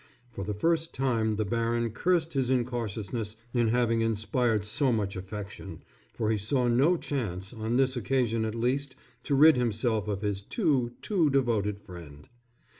[0.31, 5.83] For the first time the baron cursed his incautiousness in having inspired so much affection,
[6.11, 8.95] for he saw no chance, on this occasion at least,
[9.25, 12.27] to rid himself of his too, too devoted friend.